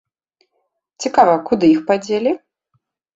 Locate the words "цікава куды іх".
1.05-1.83